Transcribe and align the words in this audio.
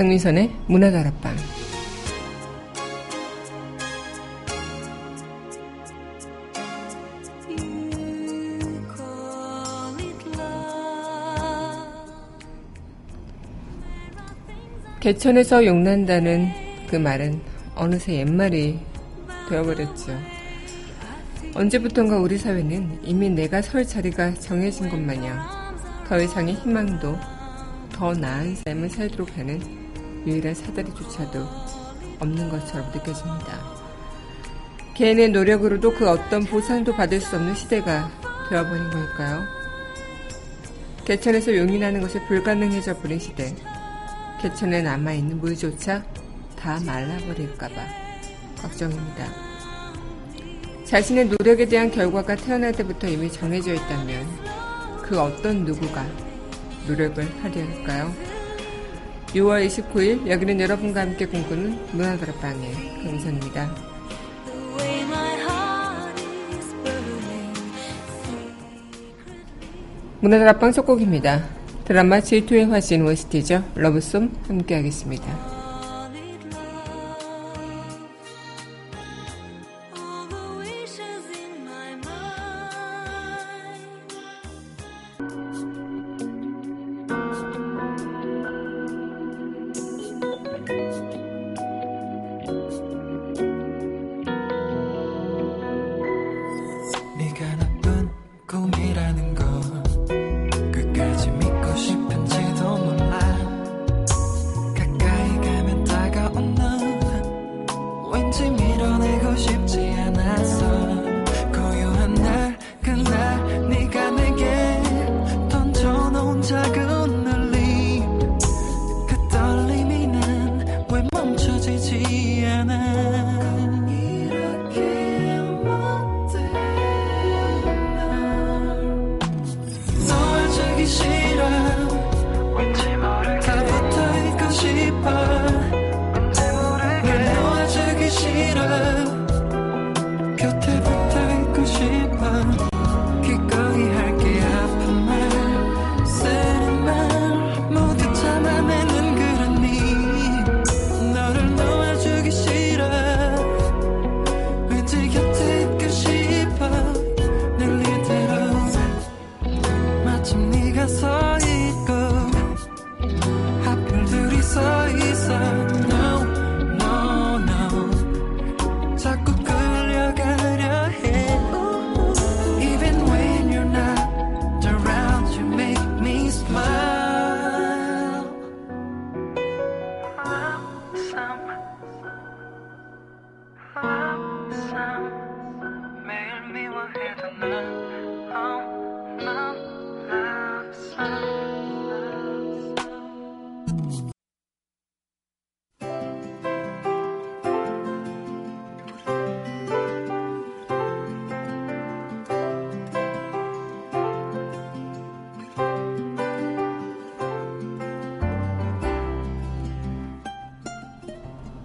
강민선의 0.00 0.50
문화다락방 0.66 1.36
개천에서 15.00 15.66
용난다는 15.66 16.48
그 16.88 16.96
말은 16.96 17.38
어느새 17.74 18.14
옛말이 18.20 18.78
되어버렸죠. 19.50 20.18
언제부턴가 21.54 22.16
우리 22.16 22.38
사회는 22.38 23.00
이미 23.02 23.28
내가 23.28 23.60
설 23.60 23.84
자리가 23.84 24.32
정해진 24.36 24.88
것 24.88 24.98
마냥 24.98 25.38
더 26.08 26.18
이상의 26.18 26.54
희망도 26.54 27.18
더 27.92 28.14
나은 28.14 28.56
삶을 28.64 28.88
살도록 28.88 29.36
하는 29.36 29.79
유일한 30.26 30.54
사다리조차도 30.54 31.46
없는 32.20 32.48
것처럼 32.50 32.90
느껴집니다. 32.92 33.80
개인의 34.94 35.30
노력으로도 35.30 35.94
그 35.94 36.08
어떤 36.08 36.44
보상도 36.44 36.94
받을 36.94 37.20
수 37.20 37.36
없는 37.36 37.54
시대가 37.54 38.10
되어버린 38.50 38.90
걸까요? 38.90 39.44
개천에서 41.06 41.56
용인하는 41.56 42.00
것이 42.02 42.20
불가능해져 42.26 42.98
버린 42.98 43.18
시대. 43.18 43.54
개천에 44.40 44.82
남아있는 44.82 45.40
물조차 45.40 46.04
다 46.56 46.78
말라버릴까봐 46.84 47.74
걱정입니다. 48.60 49.26
자신의 50.84 51.26
노력에 51.26 51.66
대한 51.66 51.90
결과가 51.90 52.34
태어날 52.36 52.72
때부터 52.72 53.06
이미 53.08 53.30
정해져 53.30 53.72
있다면 53.74 54.26
그 55.02 55.18
어떤 55.20 55.64
누구가 55.64 56.04
노력을 56.86 57.24
하려 57.42 57.64
할까요? 57.64 58.29
6월 59.34 59.64
29일 59.66 60.26
여기는 60.28 60.60
여러분과 60.60 61.02
함께 61.02 61.24
꿈꾸는 61.26 61.78
문화다락방의 61.92 63.04
강선입니다. 63.04 63.74
문화다락방 70.20 70.72
첫 70.72 70.84
곡입니다. 70.84 71.44
드라마 71.84 72.18
G2의 72.18 72.68
화신 72.68 73.06
OST죠. 73.06 73.64
러브송 73.74 74.32
함께 74.48 74.74
하겠습니다. 74.74 75.49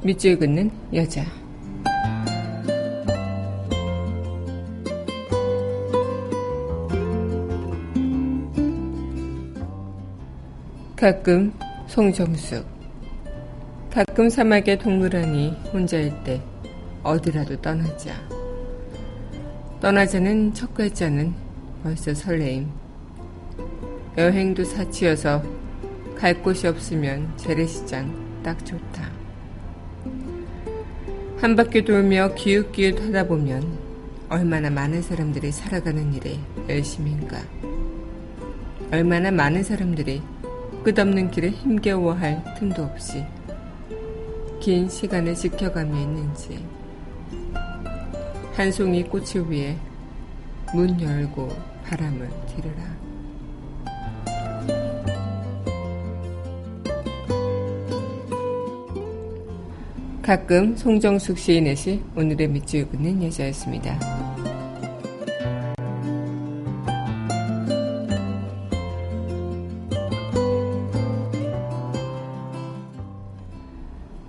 밑줄 0.06 0.38
긋는 0.38 0.70
여자. 0.94 1.26
가끔 10.96 11.52
송정숙. 11.88 12.64
가끔 13.90 14.30
사막의 14.30 14.78
동물원이 14.78 15.58
혼자일 15.74 16.14
때 16.24 16.40
어디라도 17.02 17.60
떠나자. 17.60 18.14
떠나자는 19.82 20.54
첫 20.54 20.72
글자는 20.76 21.34
벌써 21.82 22.14
설레임. 22.14 22.70
여행도 24.16 24.66
사치여서 24.66 25.42
갈 26.16 26.44
곳이 26.44 26.68
없으면 26.68 27.36
재래시장 27.38 28.44
딱 28.44 28.64
좋다. 28.64 29.25
한 31.46 31.56
바퀴 31.56 31.86
돌며 31.86 32.34
기웃기웃 32.34 33.00
하다 33.00 33.28
보면 33.28 33.78
얼마나 34.30 34.72
많은 34.72 35.04
사람들이 35.04 35.52
살아가는 35.52 36.12
일에 36.12 36.40
열심인가. 36.68 37.38
얼마나 38.92 39.30
많은 39.30 39.62
사람들이 39.62 40.24
끝없는 40.84 41.30
길에 41.30 41.52
힘겨워할 41.52 42.44
틈도 42.58 42.82
없이 42.82 43.24
긴 44.60 44.90
시간을 44.90 45.36
지켜가며 45.36 45.96
있는지 46.02 46.66
한 48.56 48.72
송이 48.72 49.04
꽃을 49.04 49.48
위해 49.48 49.78
문 50.74 51.00
열고 51.00 51.56
바람을 51.84 52.28
들으라. 52.56 53.05
가끔 60.26 60.76
송정숙 60.76 61.38
시인의 61.38 61.76
시 61.76 62.02
오늘의 62.16 62.48
밑줄 62.48 62.90
긋는 62.90 63.22
여자였습니다. 63.26 64.00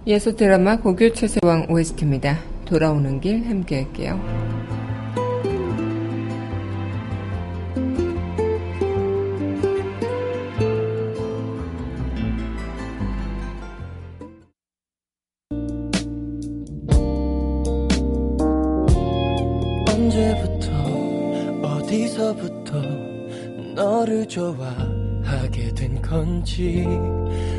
예소 0.06 0.36
드라마 0.36 0.76
고교 0.76 1.14
최세왕 1.14 1.68
OST입니다. 1.70 2.40
돌아오는 2.66 3.18
길 3.18 3.46
함께 3.48 3.84
할게요. 3.84 4.45
건지 26.46 26.86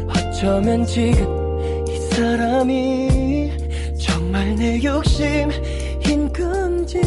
어쩌면 0.08 0.86
지금 0.86 1.86
이 1.90 1.98
사람이 2.14 3.52
정말 4.00 4.56
내 4.56 4.82
욕심인 4.82 6.32
건지 6.32 7.02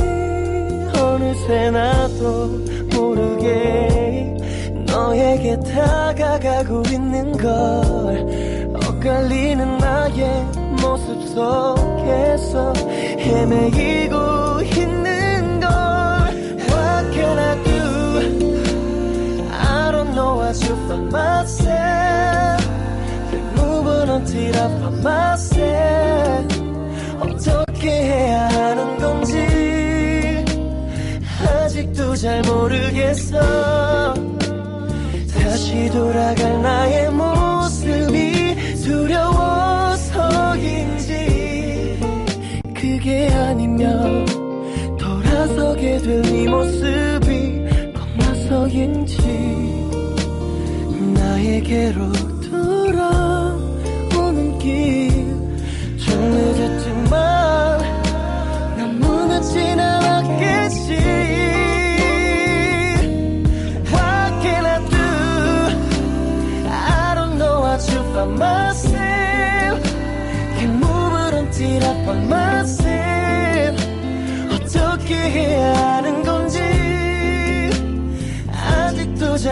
어느새 0.94 1.70
나도 1.70 2.48
모르게 2.94 4.36
너에게 4.86 5.58
다가가고 5.60 6.82
있는 6.90 7.32
걸 7.32 8.76
엇갈리는 8.86 9.78
나의 9.78 10.44
모습 10.82 11.22
속에서 11.28 12.74
헤매이고 13.18 14.60
있는 14.76 15.60
걸 15.60 15.70
What 16.68 17.10
can 17.14 17.38
I 17.38 17.64
do? 17.64 17.80
I 19.50 19.90
don't 19.92 20.12
know 20.14 20.36
what 20.36 20.60
you 20.62 20.76
find 20.86 21.10
myself 21.10 21.59
Moving 24.50 24.56
until 24.56 24.56
I 24.56 24.68
find 24.80 25.02
myself 25.02 26.60
어떻게 27.20 27.88
해야 27.90 28.48
하는 28.48 28.98
건지 28.98 30.44
아직도 31.46 32.16
잘 32.16 32.42
모르겠어. 32.42 34.14
다시 35.32 35.88
돌아갈 35.90 36.62
나의 36.62 37.10
모습이 37.12 38.56
두려워서인지 38.82 39.28
그게 42.74 43.28
아니면 43.32 44.26
돌아서게 44.98 45.98
될 45.98 46.22
네 46.22 46.48
모습이 46.48 47.64
겁나서인지 47.94 49.16
나에게로 51.14 52.00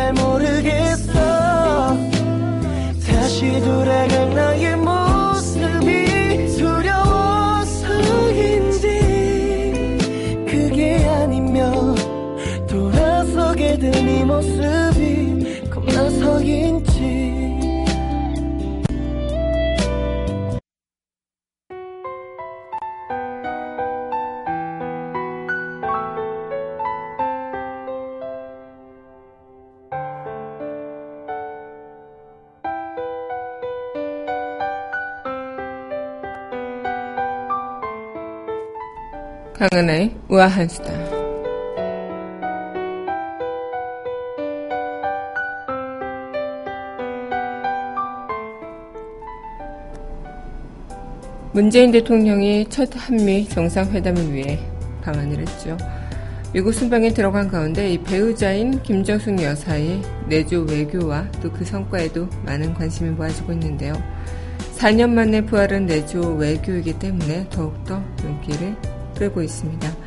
잘 0.08 0.14
모르겠 0.14 0.87
우아한 40.38 40.68
수다. 40.68 40.92
문재인 51.52 51.90
대통령이 51.90 52.66
첫 52.68 52.88
한미 52.94 53.48
정상회담을 53.48 54.32
위해 54.32 54.60
방한을 55.02 55.40
했죠. 55.40 55.76
미국 56.52 56.72
순방에 56.72 57.12
들어간 57.12 57.48
가운데 57.48 57.92
이 57.92 57.98
배우자인 58.00 58.80
김정숙 58.82 59.42
여사의 59.42 60.00
내조 60.28 60.66
외교와 60.70 61.28
또 61.42 61.50
그 61.50 61.64
성과에도 61.64 62.28
많은 62.44 62.74
관심이 62.74 63.10
모아지고 63.10 63.54
있는데요. 63.54 63.94
4년 64.76 65.10
만에 65.10 65.44
부활한 65.44 65.86
내조 65.86 66.36
외교이기 66.36 67.00
때문에 67.00 67.48
더욱더 67.50 68.00
눈길을 68.22 68.76
끌고 69.16 69.42
있습니다. 69.42 69.97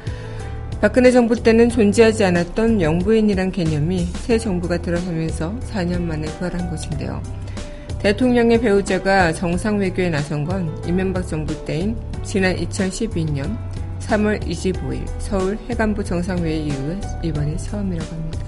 박근혜 0.81 1.12
정부 1.12 1.36
때는 1.36 1.69
존재하지 1.69 2.24
않았던 2.24 2.81
영부인이란 2.81 3.51
개념이 3.51 4.00
새 4.16 4.39
정부가 4.39 4.80
들어서면서 4.80 5.54
4년 5.72 6.01
만에 6.01 6.25
부활한 6.39 6.72
것인데요. 6.72 7.22
대통령의 8.00 8.60
배우자가 8.60 9.31
정상 9.31 9.78
외교에 9.78 10.10
나선 10.10 10.44
건 10.44 10.75
이명박 10.88 11.28
정부 11.28 11.54
때인 11.66 11.95
지난 12.24 12.56
2012년 12.56 13.56
3월 14.00 14.44
25일 14.44 15.06
서울 15.19 15.60
해관부 15.69 16.04
정상회의 16.04 16.66
이후에 16.66 17.00
이번이 17.22 17.57
처음이라고 17.60 18.16
합니다. 18.16 18.39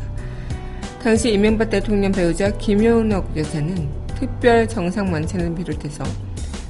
당시 1.04 1.32
이명박 1.34 1.70
대통령 1.70 2.12
배우자 2.12 2.50
김효옥 2.50 3.38
여사는 3.38 3.90
특별 4.16 4.68
정상 4.68 5.12
만찬을 5.12 5.54
비롯해서 5.54 6.04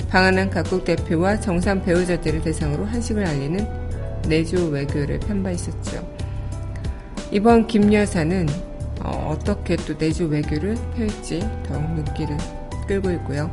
방한한 0.10 0.50
각국 0.50 0.84
대표와 0.84 1.40
정상 1.40 1.82
배우자들을 1.82 2.42
대상으로 2.42 2.84
한식을 2.84 3.26
알리는 3.26 3.83
내조 4.28 4.68
외교를 4.68 5.20
편바 5.20 5.52
있었죠. 5.52 6.08
이번 7.32 7.68
김 7.68 7.92
여사는 7.92 8.48
어, 9.02 9.38
떻게또 9.44 9.96
내조 9.98 10.26
외교를 10.26 10.76
펼지 10.96 11.40
더욱 11.68 11.82
눈길을 11.94 12.38
끌고 12.88 13.12
있고요. 13.12 13.52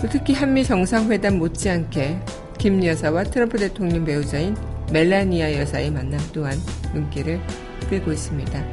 또 0.00 0.08
특히 0.08 0.34
한미 0.34 0.64
정상회담 0.64 1.38
못지않게 1.38 2.20
김 2.58 2.84
여사와 2.84 3.24
트럼프 3.24 3.58
대통령 3.58 4.04
배우자인 4.04 4.56
멜라니아 4.92 5.54
여사의 5.54 5.90
만남 5.90 6.20
또한 6.32 6.58
눈길을 6.92 7.40
끌고 7.88 8.12
있습니다. 8.12 8.64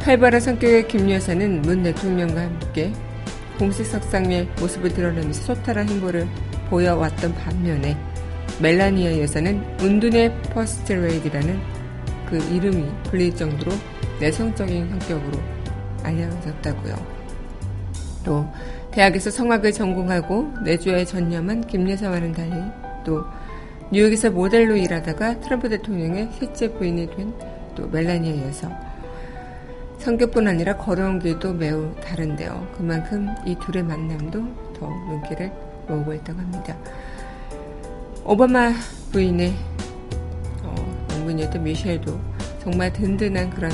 활발한 0.00 0.40
성격의 0.40 0.88
김 0.88 1.10
여사는 1.10 1.62
문 1.62 1.82
대통령과 1.82 2.42
함께 2.42 2.92
공식 3.58 3.84
석상에 3.86 4.48
모습을 4.60 4.92
드러내면서 4.92 5.54
소탈한 5.54 5.88
행보를 5.88 6.28
보여왔던 6.68 7.34
반면에 7.34 7.96
멜라니아 8.60 9.20
여사는 9.20 9.80
은둔의 9.80 10.42
퍼스트 10.52 10.92
레이디라는 10.92 11.60
그 12.28 12.38
이름이 12.52 12.84
불릴 13.04 13.34
정도로 13.34 13.72
내성적인 14.20 14.88
성격으로 14.90 15.38
알려졌다고요. 16.02 16.94
또 18.24 18.46
대학에서 18.90 19.30
성악을 19.30 19.72
전공하고 19.72 20.52
내조에 20.64 21.04
전념한 21.04 21.66
김 21.66 21.88
여사와는 21.88 22.32
달리 22.32 22.54
또 23.04 23.24
뉴욕에서 23.92 24.30
모델로 24.30 24.76
일하다가 24.76 25.40
트럼프 25.40 25.68
대통령의 25.68 26.30
셋째 26.38 26.72
부인이 26.72 27.06
된 27.14 27.56
또 27.76 27.86
멜라니아 27.86 28.48
여사. 28.48 28.68
성격뿐 29.98 30.48
아니라 30.48 30.76
걸어온 30.76 31.18
길도 31.18 31.52
매우 31.52 31.94
다른데요. 32.00 32.66
그만큼 32.76 33.28
이 33.44 33.54
둘의 33.56 33.84
만남도 33.84 34.72
더 34.78 34.88
눈길을 34.88 35.52
모으고 35.88 36.14
있다고 36.14 36.40
합니다. 36.40 36.76
오바마 38.28 38.72
부인의 39.12 39.54
어, 40.64 41.06
영분이었던 41.12 41.62
미셸도 41.62 42.20
정말 42.60 42.92
든든한 42.92 43.50
그런 43.50 43.70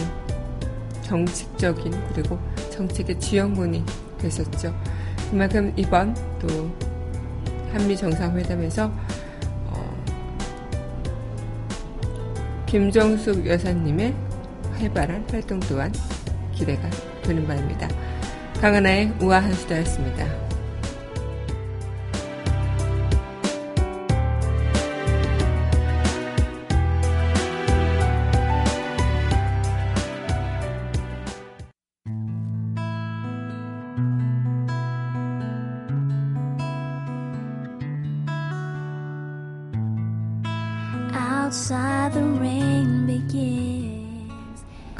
정치적인 1.00 1.90
그리고 2.12 2.38
정책의 2.70 3.18
지원군이 3.18 3.82
됐었죠. 4.18 4.78
그만큼 5.30 5.72
이번 5.74 6.14
또 6.38 6.70
한미 7.72 7.96
정상회담에서 7.96 8.92
어, 9.68 10.04
김정숙 12.66 13.46
여사님의 13.46 14.14
활발한 14.74 15.26
활동 15.30 15.60
또한 15.60 15.90
기대가 16.52 16.90
되는 17.22 17.46
바입니다. 17.46 17.88
강하나의 18.60 19.14
우아한 19.18 19.54
수다였습니다. 19.54 20.51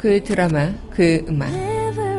그 0.02 0.22
드라마, 0.22 0.72
그 0.90 1.24
음악. 1.28 1.50
Never 1.50 2.02
end, 2.02 2.18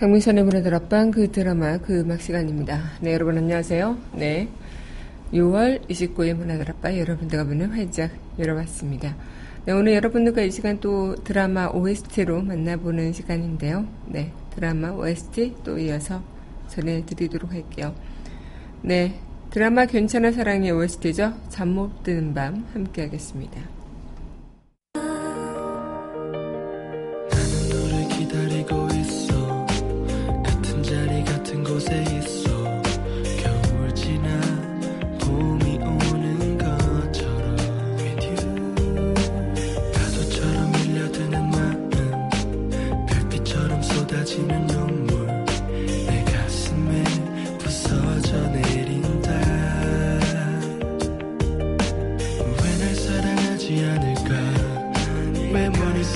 강민선의 0.00 0.44
문화들 0.44 0.74
앞방 0.74 1.10
그 1.10 1.30
드라마 1.30 1.76
그 1.76 2.00
음악 2.00 2.22
시간입니다. 2.22 2.92
네 3.02 3.12
여러분 3.12 3.36
안녕하세요. 3.36 3.98
네 4.14 4.48
6월 5.34 5.86
29일 5.90 6.36
문화들 6.36 6.70
앞방 6.70 6.98
여러분들과 6.98 7.44
문을 7.44 7.72
활짝 7.72 8.10
열어봤습니다. 8.38 9.14
네 9.66 9.72
오늘 9.74 9.92
여러분들과 9.92 10.40
이 10.40 10.50
시간 10.50 10.80
또 10.80 11.16
드라마 11.16 11.66
OST로 11.66 12.40
만나보는 12.40 13.12
시간인데요. 13.12 13.86
네 14.06 14.32
드라마 14.54 14.88
OST 14.88 15.56
또 15.64 15.78
이어서 15.78 16.22
전해드리도록 16.68 17.52
할게요. 17.52 17.94
네 18.80 19.20
드라마 19.50 19.84
괜찮아 19.84 20.32
사랑의 20.32 20.70
OST죠. 20.70 21.34
잠 21.50 21.74
못 21.74 22.04
드는 22.04 22.32
밤 22.32 22.66
함께 22.72 23.02
하겠습니다. 23.02 23.79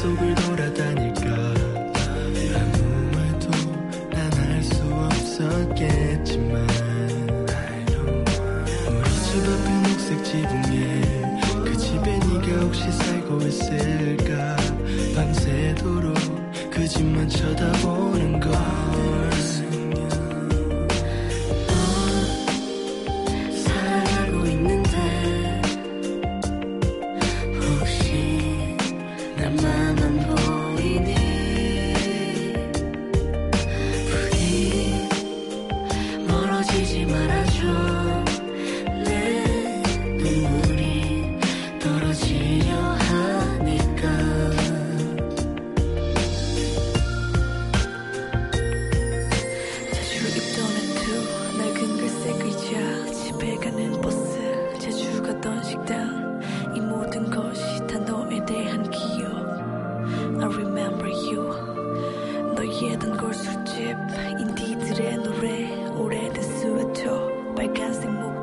sobered 0.04 0.43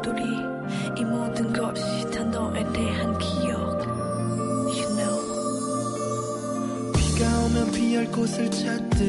목도리 0.02 0.24
이 0.98 1.06
모든 1.06 1.54
것이 1.54 2.10
다 2.10 2.24
너에 2.24 2.64
대한 2.74 3.18
기억. 3.20 3.82
You 4.68 4.88
know. 4.96 5.22
비가 6.98 7.46
오면 7.46 7.72
피할 7.72 8.06
곳을 8.08 8.50
찾듯 8.50 9.00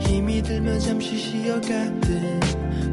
힘이 0.00 0.42
들면 0.42 0.78
잠시 0.80 1.16
쉬어가듯 1.16 2.12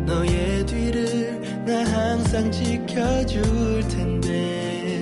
너의 0.06 0.66
뒤를 0.66 1.66
나 1.66 1.84
항상 1.84 2.50
지켜줄 2.50 3.88
텐데. 3.90 5.02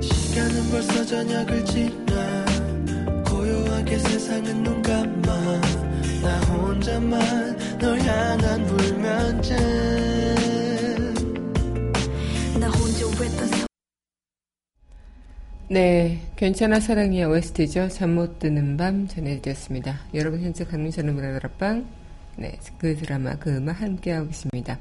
시간은 0.00 0.70
벌써 0.70 1.04
저녁을 1.04 1.64
지나 1.64 2.44
고요하게 3.24 3.98
세상은 3.98 4.62
눈 4.62 4.82
감아 4.82 5.60
나 6.22 6.40
혼자만 6.40 7.78
널 7.78 7.98
향한 8.00 8.64
불면증. 8.66 9.73
네, 15.74 16.20
괜찮아 16.36 16.78
사랑의 16.78 17.24
OST죠. 17.24 17.88
잠 17.88 18.10
못 18.10 18.38
드는 18.38 18.76
밤 18.76 19.08
전해드렸습니다. 19.08 20.02
여러분 20.14 20.40
현재 20.40 20.64
강민선의 20.64 21.12
문화다락방 21.12 21.84
네, 22.36 22.56
그 22.78 22.94
드라마 22.94 23.34
그 23.34 23.56
음악 23.56 23.82
함께하고 23.82 24.28
있습니다. 24.28 24.78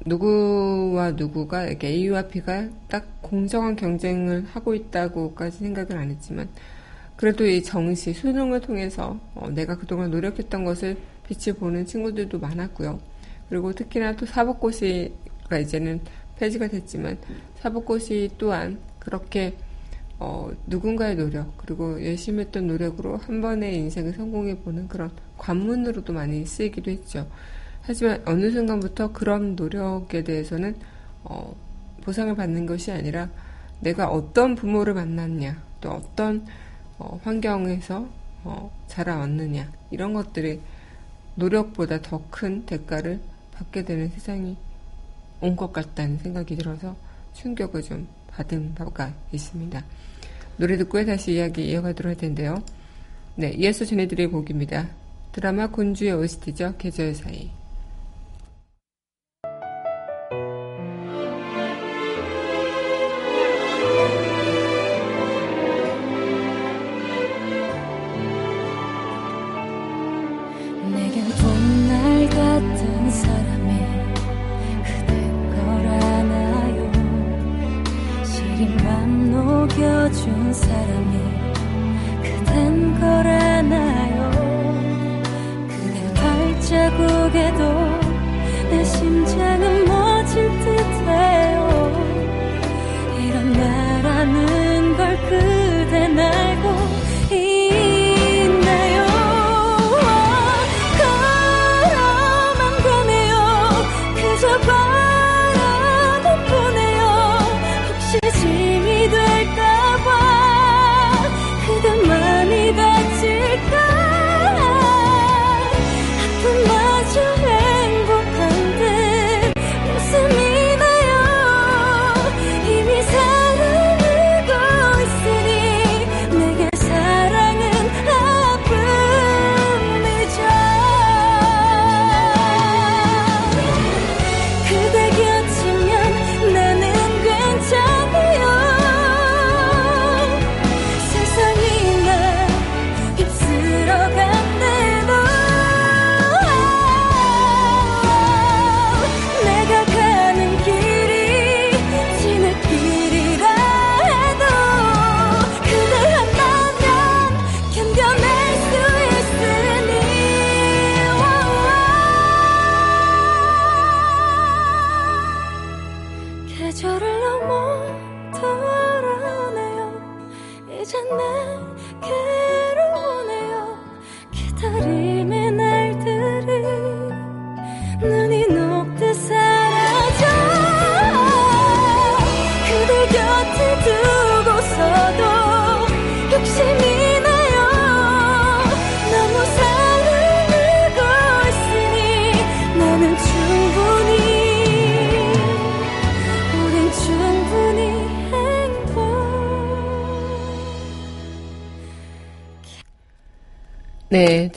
누구와 0.06 1.12
누구가 1.12 1.66
이렇게 1.66 1.90
A와 1.90 2.28
B가 2.28 2.70
딱 2.88 3.22
공정한 3.22 3.76
경쟁을 3.76 4.46
하고 4.52 4.74
있다고까지 4.74 5.60
생각을 5.60 5.98
안 5.98 6.10
했지만 6.10 6.50
그래도 7.16 7.46
이 7.46 7.62
정시 7.62 8.14
수능을 8.14 8.62
통해서 8.62 9.20
어, 9.36 9.50
내가 9.50 9.78
그동안 9.78 10.12
노력했던 10.12 10.64
것을 10.64 10.98
빛을 11.28 11.58
보는 11.58 11.86
친구들도 11.86 12.40
많았고요. 12.40 13.00
그리고 13.50 13.74
특히나 13.74 14.16
또 14.16 14.26
사법고시가 14.26 15.60
이제는 15.60 16.02
폐지가 16.38 16.68
됐지만 16.70 17.18
사법고시 17.60 18.32
또한 18.38 18.80
그렇게 19.00 19.56
어, 20.20 20.52
누군가의 20.68 21.16
노력 21.16 21.58
그리고 21.58 22.04
열심히 22.04 22.42
했던 22.42 22.68
노력으로 22.68 23.18
한 23.18 23.42
번의 23.42 23.76
인생을 23.76 24.14
성공해 24.14 24.56
보는 24.60 24.88
그런 24.88 25.12
관문으로도 25.38 26.14
많이 26.14 26.46
쓰이기도 26.46 26.92
했죠. 26.92 27.28
하지만 27.82 28.22
어느 28.26 28.52
순간부터 28.52 29.12
그런 29.14 29.56
노력에 29.56 30.24
대해서는 30.24 30.76
어, 31.24 31.56
보상을 32.04 32.36
받는 32.36 32.66
것이 32.66 32.92
아니라 32.92 33.30
내가 33.80 34.08
어떤 34.10 34.56
부모를 34.56 34.94
만났냐 34.94 35.62
또 35.82 35.90
어떤 35.90 36.46
어, 37.02 37.20
환경에서 37.24 38.08
어, 38.44 38.72
자라왔느냐 38.88 39.72
이런 39.90 40.14
것들이 40.14 40.62
노력보다 41.36 42.02
더 42.02 42.22
큰 42.30 42.64
대가를 42.66 43.20
받게 43.54 43.84
되는 43.84 44.10
세상이 44.10 44.56
온 45.42 45.56
것 45.56 45.74
같다는 45.74 46.20
생각이 46.20 46.56
들어서 46.56 46.96
충격을 47.34 47.82
좀 47.82 48.08
받은 48.28 48.76
바가 48.76 49.14
있습니다. 49.32 49.84
노래 50.58 50.78
듣고 50.78 51.04
다시 51.06 51.34
이야기 51.34 51.70
이어가도록 51.72 52.12
할 52.12 52.18
텐데요. 52.18 52.62
네, 53.36 53.50
이어서 53.52 53.84
전해드릴 53.86 54.30
곡입니다. 54.30 54.90
드라마 55.32 55.68
곤주의 55.68 56.12
OST죠. 56.12 56.76
계절 56.78 57.16
사이. 57.16 57.50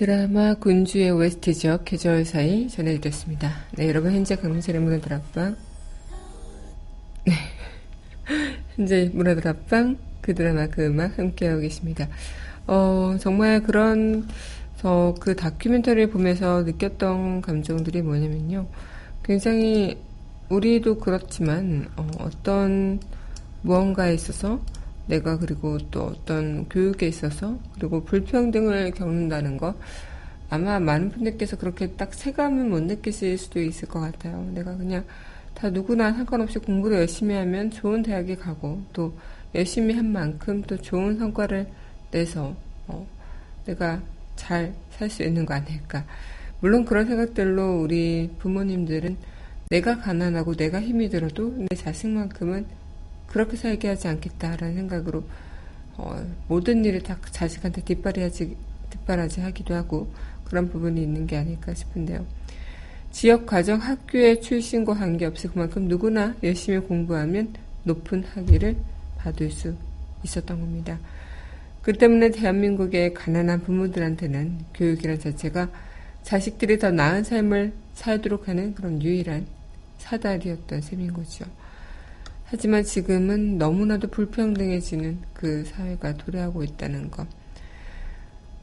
드라마 0.05 0.53
군주의 0.53 1.09
OST 1.11 1.55
지역 1.55 1.87
계절 1.87 2.27
사이 2.27 2.69
전해드렸습니다. 2.69 3.51
네, 3.73 3.89
여러분 3.89 4.13
현재 4.13 4.37
강민철의 4.37 4.79
문화들 4.83 5.15
앞방 5.15 5.57
네, 7.25 7.33
현재 8.77 9.11
문화들 9.15 9.49
앞방 9.49 9.97
그 10.21 10.35
드라마 10.35 10.67
그 10.67 10.85
음악 10.85 11.19
함께하고 11.19 11.63
계십니다. 11.63 12.07
어, 12.67 13.17
정말 13.19 13.63
그런 13.63 14.29
어, 14.83 15.15
그 15.19 15.35
다큐멘터리를 15.37 16.11
보면서 16.11 16.65
느꼈던 16.65 17.41
감정들이 17.41 18.03
뭐냐면요. 18.03 18.67
굉장히 19.23 19.97
우리도 20.51 20.99
그렇지만 20.99 21.89
어, 21.97 22.07
어떤 22.19 23.01
무언가에 23.63 24.13
있어서 24.13 24.61
내가 25.07 25.39
그리고 25.39 25.79
또 25.91 26.05
어떤 26.05 26.69
교육에 26.69 27.07
있어서 27.09 27.59
그리고 27.75 28.05
불평등을 28.05 28.93
겪는다는 28.93 29.57
거 29.57 29.75
아마 30.51 30.79
많은 30.79 31.11
분들께서 31.11 31.57
그렇게 31.57 31.93
딱 31.93 32.13
체감은 32.13 32.71
못 32.71 32.83
느끼실 32.83 33.39
수도 33.39 33.61
있을 33.61 33.89
것 33.89 34.01
같아요. 34.01 34.49
내가 34.55 34.77
그냥 34.77 35.05
다 35.55 35.71
누구나 35.71 36.13
상관없이 36.13 36.59
공부를 36.59 36.99
열심히 36.99 37.35
하면 37.35 37.71
좋은 37.71 38.03
대학에 38.03 38.37
가고 38.37 38.83
또 38.93 39.17
열심히 39.55 39.95
한 39.95 40.11
만큼 40.13 40.63
또 40.63 40.77
좋은 40.77 41.19
성과를 41.19 41.69
내서 42.11 42.55
어, 42.87 43.07
내가 43.67 44.01
잘 44.37 44.75
살 44.99 45.11
수 45.11 45.23
있는 45.23 45.45
거 45.47 45.55
아닐까. 45.55 46.05
물론 46.61 46.85
그런 46.85 47.07
생각들로 47.07 47.81
우리 47.81 48.31
부모님들은 48.39 49.17
내가 49.71 49.99
가난하고 49.99 50.55
내가 50.55 50.81
힘이 50.81 51.09
들어도 51.09 51.55
내 51.57 51.77
자식만큼은 51.77 52.67
그렇게 53.35 53.57
살게 53.57 53.89
하지 53.89 54.07
않겠다라는 54.07 54.77
생각으로 54.77 55.25
어, 55.97 56.25
모든 56.47 56.85
일을 56.85 57.03
다 57.03 57.19
자식한테 57.33 57.83
뒷바라지, 57.83 58.57
뒷바라지 58.91 59.41
하기도 59.41 59.75
하고 59.75 60.09
그런 60.45 60.69
부분이 60.69 61.03
있는 61.03 61.27
게 61.27 61.37
아닐까 61.37 61.75
싶은데요. 61.75 62.25
지역 63.11 63.45
과정 63.45 63.81
학교의 63.81 64.41
출신과 64.41 64.95
관계없이 64.95 65.49
그만큼 65.49 65.89
누구나 65.89 66.37
열심히 66.45 66.79
공부하면 66.79 67.55
높은 67.83 68.23
학위를 68.23 68.77
받을 69.19 69.51
수 69.51 69.75
있었던 70.23 70.61
겁니다. 70.61 71.01
그 71.83 71.93
때문에 71.93 72.31
대한민국의 72.31 73.15
가난한 73.15 73.63
부모들한테는 73.63 74.59
교육이란 74.75 75.19
자체가 75.19 75.71
자식들이 76.23 76.79
더 76.79 76.93
나은 76.93 77.25
삶을 77.25 77.73
살도록 77.95 78.47
하는 78.47 78.77
그런 78.77 79.03
유일한 79.03 79.45
사다리였던 79.99 80.83
셈인 80.83 81.13
거죠. 81.13 81.45
하지만 82.45 82.85
지금은 82.85 83.59
너무나도 83.59 84.09
불평등해지는 84.09 85.19
그 85.33 85.65
사회가 85.65 86.15
도래하고 86.15 86.63
있다는 86.63 87.11
것. 87.11 87.27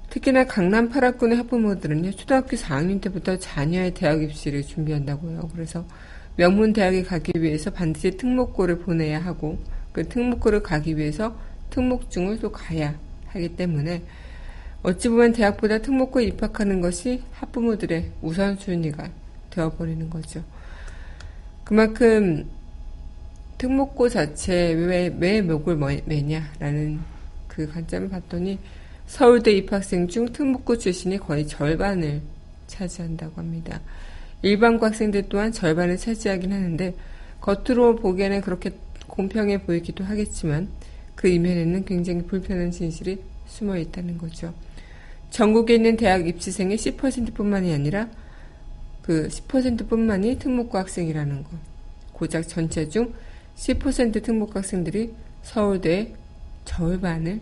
특히나 0.10 0.46
강남 0.46 0.89
8학군의 0.89 1.36
학부모들은요, 1.36 2.12
초등학교 2.12 2.58
4학년 2.58 3.02
때부터 3.02 3.39
자녀의 3.39 3.94
대학 3.94 4.22
입시를 4.22 4.63
준비한다고요. 4.63 5.50
그래서 5.54 5.86
명문 6.36 6.74
대학에 6.74 7.04
가기 7.04 7.34
위해서 7.41 7.72
반드시 7.72 8.12
특목고를 8.12 8.80
보내야 8.80 9.20
하고 9.20 9.58
그 9.91 10.08
특목고를 10.08 10.63
가기 10.63 10.98
위해서 10.98 11.36
특목중을 11.70 12.39
또 12.39 12.52
가야 12.52 12.98
하기 13.28 13.56
때문에 13.56 14.04
어찌 14.84 15.10
보면 15.10 15.34
대학보다 15.34 15.80
특목고에 15.80 16.26
입학하는 16.26 16.82
것이 16.82 17.24
학부모들의 17.32 18.12
우선순위가 18.22 19.10
되어버리는 19.52 20.10
거죠. 20.10 20.44
그만큼 21.63 22.50
특목고 23.62 24.10
자체에 24.10 24.74
왜, 24.74 25.15
왜 25.19 25.39
목을 25.39 25.78
매냐라는 26.06 27.00
그 27.47 27.67
관점을 27.67 28.10
봤더니 28.10 28.58
서울대 29.06 29.52
입학생 29.52 30.08
중 30.08 30.34
특목고 30.34 30.80
출신이 30.80 31.19
거의 31.19 31.47
절반을 31.47 32.21
차지한다고 32.65 33.34
합니다. 33.36 33.80
일반고 34.41 34.88
학생들 34.88 35.30
또한 35.30 35.52
절반을 35.52 35.97
차지하긴 35.97 36.52
하는데 36.52 36.95
겉으로 37.39 37.97
보기에는 37.97 38.41
그렇게 38.41 38.71
공평해 39.06 39.62
보이기도 39.62 40.04
하겠지만 40.06 40.67
그 41.13 41.28
이면에는 41.28 41.86
굉장히 41.86 42.24
불편한 42.24 42.71
진실이 42.71 43.21
숨어 43.45 43.78
있다는 43.78 44.17
거죠. 44.17 44.56
전국에 45.30 45.76
있는 45.76 45.97
대학 45.97 46.28
입시생의 46.28 46.78
10%뿐만이 46.78 47.71
아니라 47.71 48.10
그 49.04 49.28
10%뿐만이 49.28 50.39
특목고 50.39 50.80
학생이라는 50.80 51.43
것. 51.43 51.52
고작 52.13 52.47
전체 52.47 52.89
중 52.89 53.13
10% 53.62 54.24
특목고 54.24 54.54
학생들이 54.58 55.13
서울대 55.43 56.12
절반을 56.65 57.39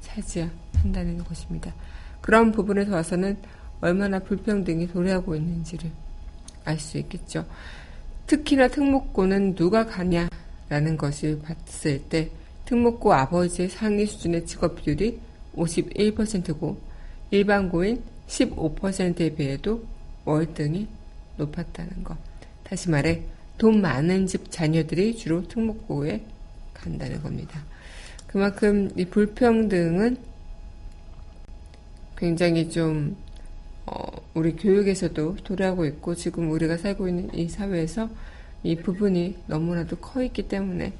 차지한다는 0.00 1.24
것입니다. 1.24 1.74
그런 2.20 2.52
부분에서 2.52 2.94
와서는 2.94 3.36
얼마나 3.80 4.20
불평등이 4.20 4.86
도래하고 4.88 5.34
있는지를 5.34 5.90
알 6.64 6.78
수 6.78 6.98
있겠죠. 6.98 7.44
특히나 8.26 8.68
특목고는 8.68 9.56
누가 9.56 9.86
가냐라는 9.86 10.96
것을 10.96 11.40
봤을 11.40 12.02
때 12.08 12.30
특목고 12.66 13.12
아버지의 13.12 13.70
상위 13.70 14.06
수준의 14.06 14.46
직업 14.46 14.76
비율이 14.76 15.18
51%고 15.56 16.78
일반고인 17.30 18.02
15%에 18.28 19.34
비해도 19.34 19.82
월등히 20.24 20.86
높았다는 21.36 22.04
것. 22.04 22.16
다시 22.62 22.90
말해 22.90 23.22
돈 23.58 23.80
많은 23.80 24.26
집 24.26 24.50
자녀들이 24.50 25.16
주로 25.16 25.46
특목고에 25.46 26.24
간다는 26.74 27.22
겁니다. 27.22 27.60
그만큼 28.26 28.90
이 28.96 29.04
불평등은 29.04 30.16
굉장히 32.16 32.70
좀 32.70 33.16
어, 33.86 33.92
우리 34.34 34.54
교육에서도 34.54 35.36
도래하고 35.44 35.86
있고 35.86 36.14
지금 36.14 36.50
우리가 36.50 36.76
살고 36.76 37.08
있는 37.08 37.34
이 37.34 37.48
사회에서 37.48 38.08
이 38.62 38.76
부분이 38.76 39.38
너무나도 39.46 39.96
커 39.96 40.22
있기 40.22 40.48
때문에 40.48 40.92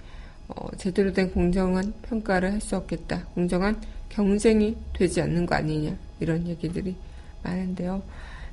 어, 0.49 0.69
제대로 0.77 1.13
된 1.13 1.31
공정한 1.33 1.93
평가를 2.03 2.53
할 2.53 2.61
수 2.61 2.77
없겠다. 2.77 3.27
공정한 3.35 3.81
경쟁이 4.09 4.77
되지 4.95 5.21
않는 5.21 5.45
거 5.47 5.55
아니냐. 5.55 5.97
이런 6.21 6.47
얘기들이 6.49 6.97
많은데요. 7.43 8.03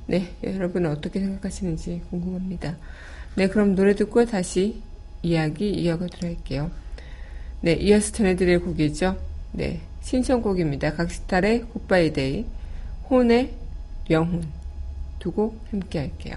네, 0.06 0.34
여러분은 0.44 0.90
어떻게 0.90 1.18
생각하시는지 1.18 2.02
궁금합니다. 2.10 2.76
네, 3.36 3.48
그럼 3.48 3.74
노래 3.74 3.94
듣고 3.94 4.24
다시 4.24 4.82
이야기 5.22 5.70
이어가도록 5.70 6.22
할게요. 6.22 6.70
네, 7.60 7.72
이어서 7.74 8.12
전해드릴 8.12 8.60
곡이죠. 8.60 9.16
네, 9.52 9.80
신청곡입니다. 10.02 10.94
각시탈의 10.94 11.60
Goodbye 11.72 12.19
Day, 12.19 12.46
혼의 13.10 13.54
영혼 14.10 14.44
두 15.18 15.32
곡 15.32 15.60
함께 15.70 15.98
할게요. 15.98 16.36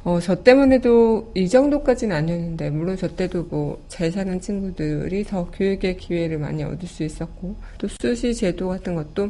어, 0.05 0.19
저 0.21 0.43
때문에도 0.43 1.33
이 1.35 1.51
정도까지는 1.51 2.17
아니었는데, 2.17 2.71
물론 2.71 2.97
저 2.97 3.09
때도 3.15 3.45
뭐 3.51 3.79
잘 3.89 4.11
사는 4.11 4.41
친구들이 4.41 5.25
더 5.25 5.51
교육의 5.51 5.99
기회를 5.99 6.39
많이 6.39 6.65
얻을 6.65 6.89
수 6.89 7.03
있었고, 7.05 7.57
또 7.77 7.87
수시 7.87 8.35
제도 8.35 8.69
같은 8.69 8.95
것도, 8.95 9.29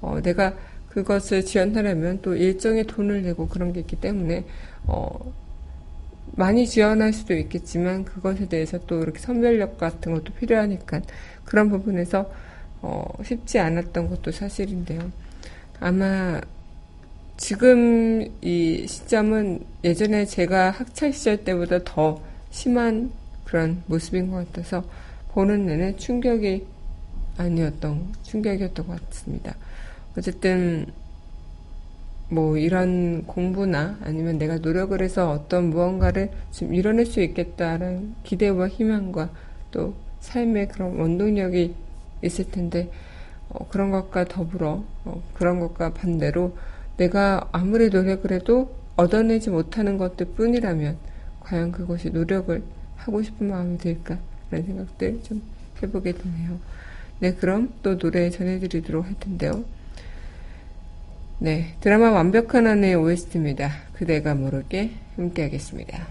어, 0.00 0.20
내가 0.22 0.54
그것을 0.90 1.44
지원하려면 1.44 2.20
또 2.22 2.36
일정의 2.36 2.84
돈을 2.84 3.22
내고 3.22 3.48
그런 3.48 3.72
게 3.72 3.80
있기 3.80 3.96
때문에, 3.96 4.44
어, 4.86 5.10
많이 6.32 6.66
지원할 6.66 7.12
수도 7.12 7.34
있겠지만 7.34 8.04
그것에 8.04 8.48
대해서 8.48 8.78
또 8.86 9.02
이렇게 9.02 9.18
선별력 9.18 9.78
같은 9.78 10.12
것도 10.12 10.32
필요하니까 10.34 11.02
그런 11.44 11.68
부분에서 11.68 12.30
어, 12.82 13.04
쉽지 13.22 13.58
않았던 13.58 14.08
것도 14.08 14.30
사실인데요. 14.30 15.10
아마 15.80 16.40
지금 17.36 18.26
이 18.42 18.86
시점은 18.86 19.64
예전에 19.82 20.26
제가 20.26 20.70
학창 20.70 21.10
시절 21.12 21.38
때보다 21.38 21.80
더 21.84 22.22
심한 22.50 23.10
그런 23.44 23.82
모습인 23.86 24.30
것 24.30 24.46
같아서 24.46 24.84
보는 25.32 25.66
내내 25.66 25.96
충격이 25.96 26.66
아니었던 27.36 28.14
충격이었던 28.22 28.86
것 28.86 29.08
같습니다. 29.08 29.56
어쨌든 30.16 30.86
뭐 32.30 32.56
이런 32.56 33.24
공부나 33.26 33.98
아니면 34.02 34.38
내가 34.38 34.58
노력을 34.58 35.00
해서 35.02 35.30
어떤 35.30 35.70
무언가를 35.70 36.30
좀 36.52 36.72
이뤄낼 36.72 37.06
수 37.06 37.20
있겠다라는 37.20 38.14
기대와 38.22 38.68
희망과 38.68 39.30
또 39.72 39.94
삶의 40.20 40.68
그런 40.68 40.98
원동력이 40.98 41.74
있을 42.22 42.50
텐데 42.50 42.90
어, 43.48 43.66
그런 43.68 43.90
것과 43.90 44.26
더불어 44.26 44.84
어, 45.04 45.22
그런 45.34 45.58
것과 45.58 45.92
반대로 45.92 46.56
내가 46.96 47.48
아무리 47.50 47.88
노력을 47.88 48.30
해도 48.30 48.74
얻어내지 48.94 49.50
못하는 49.50 49.98
것들 49.98 50.26
뿐이라면 50.36 50.98
과연 51.40 51.72
그것이 51.72 52.10
노력을 52.10 52.62
하고 52.96 53.22
싶은 53.22 53.48
마음이 53.48 53.78
들까 53.78 54.18
라는 54.50 54.66
생각들 54.66 55.22
좀 55.24 55.42
해보게 55.82 56.12
되네요. 56.12 56.58
네, 57.18 57.34
그럼 57.34 57.72
또 57.82 57.98
노래 57.98 58.30
전해드리도록 58.30 59.04
할 59.04 59.14
텐데요. 59.18 59.64
네, 61.42 61.74
드라마 61.80 62.10
완벽한 62.10 62.66
아내의 62.66 62.96
OST입니다. 62.96 63.70
그대가 63.94 64.34
모르게 64.34 64.90
함께 65.16 65.44
하겠습니다. 65.44 66.06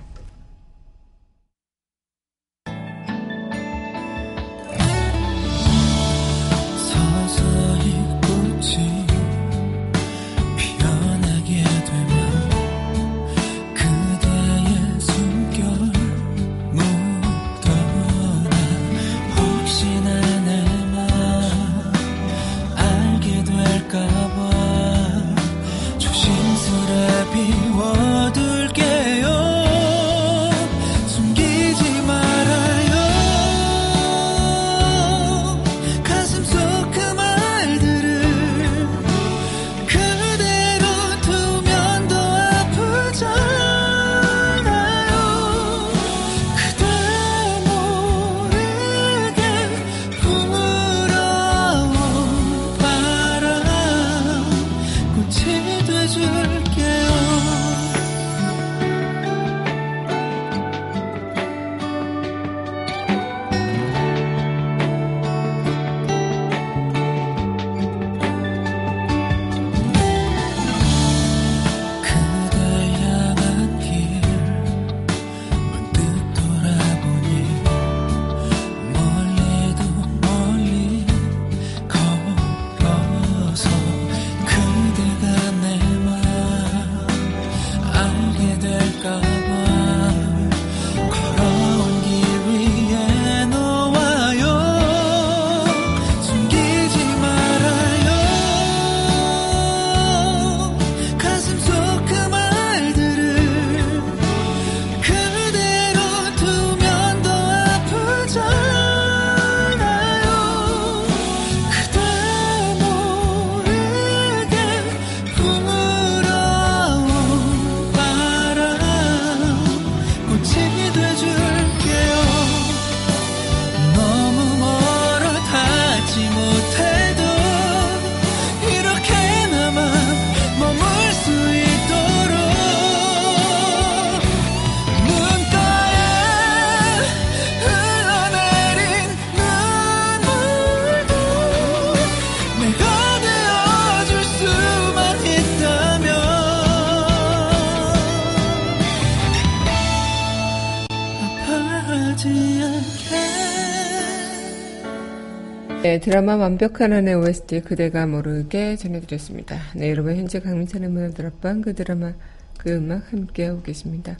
네, 156.00 156.06
드라마 156.06 156.38
완벽한 156.38 156.94
한의 156.94 157.14
OST 157.14 157.60
그대가 157.60 158.08
모르게 158.08 158.78
전해드렸습니다. 158.78 159.58
네, 159.76 159.90
여러분 159.90 160.16
현재 160.16 160.40
강민찬의 160.40 160.88
문화들 160.88 161.26
앞방 161.26 161.62
그 161.62 161.76
드라마 161.76 162.14
그 162.58 162.72
음악 162.72 163.12
함께하고 163.12 163.62
계십니다. 163.62 164.18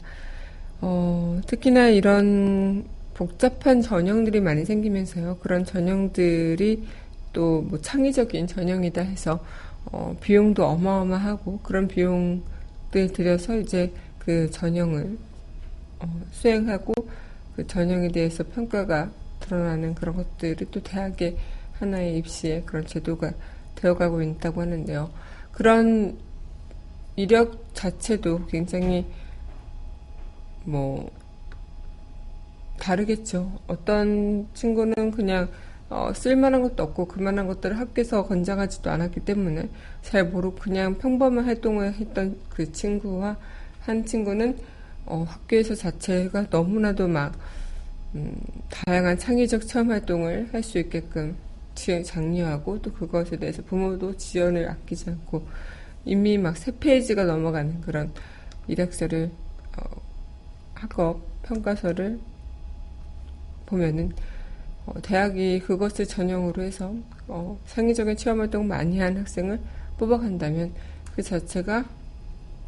어, 0.82 1.40
특히나 1.46 1.88
이런 1.88 2.84
복잡한 3.14 3.80
전형들이 3.80 4.42
많이 4.42 4.66
생기면서요. 4.66 5.38
그런 5.38 5.64
전형들이 5.64 6.86
또 7.32 7.62
뭐 7.62 7.80
창의적인 7.80 8.46
전형이다 8.46 9.00
해서 9.00 9.42
어, 9.86 10.14
비용도 10.20 10.66
어마어마하고 10.66 11.60
그런 11.62 11.88
비용들 11.88 13.14
들여서 13.14 13.56
이제 13.56 13.90
그 14.18 14.50
전형을 14.50 15.16
어, 16.00 16.20
수행하고 16.30 16.92
그 17.56 17.66
전형에 17.66 18.08
대해서 18.08 18.44
평가가 18.44 19.10
드러나는 19.40 19.94
그런 19.94 20.16
것들이 20.16 20.66
또 20.70 20.82
대학의 20.82 21.38
하나의 21.80 22.18
입시의 22.18 22.64
그런 22.64 22.86
제도가 22.86 23.32
되어가고 23.74 24.22
있다고 24.22 24.60
하는데요. 24.60 25.10
그런 25.52 26.16
이력 27.16 27.74
자체도 27.74 28.46
굉장히 28.46 29.06
뭐 30.64 31.10
다르겠죠. 32.78 33.50
어떤 33.66 34.46
친구는 34.54 35.10
그냥 35.10 35.48
어, 35.88 36.12
쓸만한 36.14 36.62
것도 36.62 36.84
없고 36.84 37.06
그만한 37.06 37.48
것들을 37.48 37.78
학교에서 37.78 38.24
권장하지도 38.24 38.90
않았기 38.90 39.20
때문에 39.20 39.68
잘 40.02 40.24
모르고 40.24 40.56
그냥 40.56 40.96
평범한 40.98 41.44
활동을 41.44 41.94
했던 41.94 42.38
그 42.48 42.70
친구와 42.70 43.36
한 43.80 44.04
친구는 44.06 44.56
어, 45.06 45.24
학교에서 45.26 45.74
자체가 45.74 46.46
너무나도 46.50 47.08
막 47.08 47.34
음, 48.14 48.34
다양한 48.70 49.18
창의적 49.18 49.66
체험 49.66 49.90
활동을 49.90 50.48
할 50.52 50.62
수 50.62 50.78
있게끔 50.78 51.36
장려하고 52.04 52.80
또 52.82 52.92
그것에 52.92 53.36
대해서 53.36 53.62
부모도 53.62 54.16
지원을 54.16 54.68
아끼지 54.68 55.10
않고 55.10 55.46
이미 56.04 56.38
막 56.38 56.56
세 56.56 56.72
페이지가 56.78 57.24
넘어가는 57.24 57.80
그런 57.82 58.12
이력서를 58.68 59.30
어, 59.76 59.82
학업 60.74 61.20
평가서를 61.42 62.18
보면은 63.66 64.12
어, 64.86 64.94
대학이 65.02 65.60
그것을 65.60 66.06
전형으로 66.06 66.62
해서 66.62 66.94
어, 67.28 67.58
창의적인 67.66 68.16
체험 68.16 68.40
활동 68.40 68.66
많이 68.66 68.98
한 68.98 69.16
학생을 69.16 69.60
뽑아간다면 69.98 70.72
그 71.14 71.22
자체가 71.22 71.84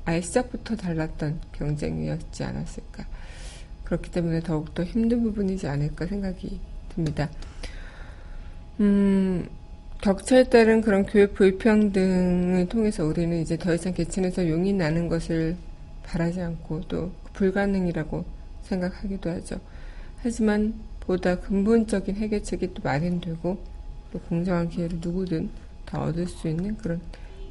아예 0.05 0.21
시작부터 0.21 0.77
달랐던 0.77 1.41
경쟁이었지 1.53 2.45
않았을까. 2.45 3.07
그렇기 3.85 4.11
때문에 4.11 4.41
더욱더 4.41 4.85
힘든 4.85 5.23
부분이지 5.23 5.67
않을까 5.69 6.07
생각이 6.07 6.61
듭니다. 6.95 7.31
음, 8.81 9.47
격차에 10.01 10.45
따른 10.45 10.81
그런 10.81 11.05
교육 11.05 11.35
불평등을 11.35 12.69
통해서 12.69 13.05
우리는 13.05 13.41
이제 13.41 13.57
더 13.57 13.75
이상 13.75 13.95
계층에서 13.95 14.49
용이 14.49 14.73
나는 14.73 15.09
것을 15.09 15.57
바라지 16.03 16.41
않고 16.41 16.83
또 16.89 17.13
불가능이라고 17.35 18.25
생각하기도 18.63 19.31
하죠. 19.31 19.61
하지만 20.23 20.75
보다 21.01 21.39
근본적인 21.39 22.17
해결책이 22.17 22.75
또 22.75 22.83
마련되고 22.83 23.59
또 24.13 24.19
공정한 24.21 24.69
기회를 24.69 24.99
누구든 25.01 25.51
다 25.85 26.03
얻을 26.03 26.27
수 26.27 26.49
있는 26.49 26.77
그런 26.79 27.01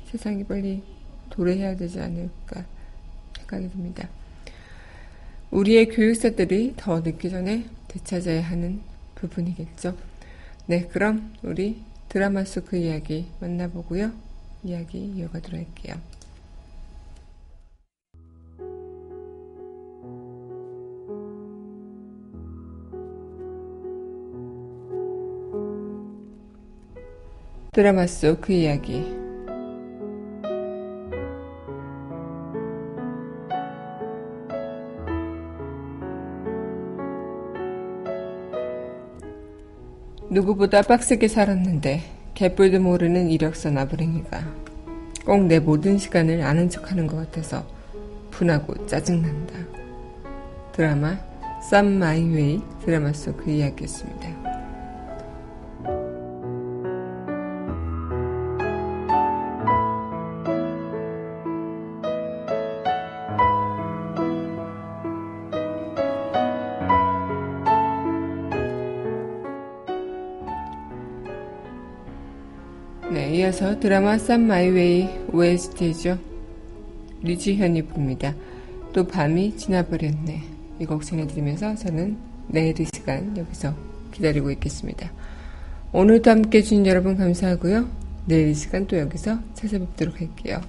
세상이 0.05 0.43
빨리 0.43 0.83
도래해야 1.29 1.75
되지 1.75 1.99
않을까 1.99 2.65
생각이 3.37 3.69
듭니다. 3.69 4.09
우리의 5.51 5.87
교육사들이 5.89 6.73
더 6.77 6.99
늦기 7.01 7.29
전에 7.29 7.65
되찾아야 7.87 8.41
하는 8.41 8.81
부분이겠죠. 9.15 10.10
네, 10.71 10.87
그럼 10.87 11.33
우리 11.43 11.81
드라마 12.07 12.45
속 12.45 12.63
그 12.63 12.77
이야기 12.77 13.25
만나보고요. 13.41 14.13
이야기 14.63 14.99
이어가도록 15.17 15.59
할게요. 15.59 15.97
드라마 27.73 28.07
속 28.07 28.39
그 28.39 28.53
이야기 28.53 29.20
누구보다 40.31 40.81
빡세게 40.81 41.27
살았는데 41.27 42.01
개뿔도 42.35 42.79
모르는 42.79 43.29
이력서 43.29 43.69
나부랭이가 43.69 44.41
꼭 45.25 45.45
내 45.45 45.59
모든 45.59 45.97
시간을 45.97 46.41
아는 46.41 46.69
척하는 46.69 47.05
것 47.05 47.17
같아서 47.17 47.67
분하고 48.31 48.87
짜증난다. 48.87 49.53
드라마 50.71 51.17
쌈 51.69 51.99
마이웨이 51.99 52.61
드라마 52.85 53.11
속 53.11 53.35
그 53.37 53.51
이야기였습니다. 53.51 54.40
드라마 73.81 74.19
쌈 74.19 74.45
마이웨이 74.45 75.09
OST죠. 75.33 76.19
류지현이 77.23 77.81
부릅니다. 77.87 78.35
또 78.93 79.07
밤이 79.07 79.57
지나버렸네. 79.57 80.43
이 80.79 80.85
곡 80.85 81.03
전해드리면서 81.03 81.75
저는 81.75 82.15
내일 82.47 82.79
이 82.79 82.85
시간 82.93 83.35
여기서 83.35 83.73
기다리고 84.11 84.51
있겠습니다. 84.51 85.11
오늘도 85.93 86.29
함께 86.29 86.59
해주신 86.59 86.85
여러분 86.85 87.17
감사하고요. 87.17 87.87
내일 88.27 88.49
이 88.49 88.53
시간 88.53 88.85
또 88.85 88.97
여기서 88.99 89.39
찾아뵙도록 89.55 90.21
할게요. 90.21 90.61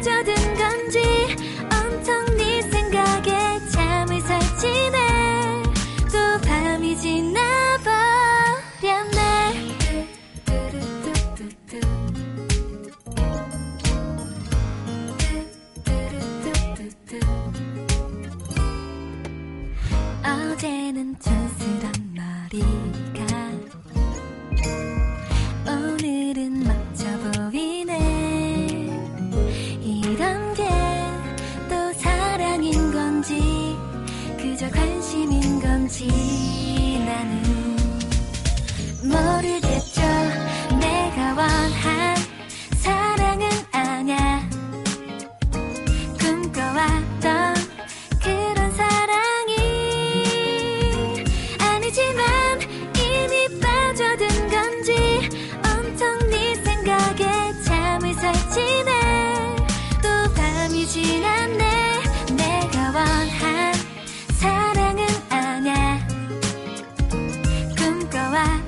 어제 0.00 0.39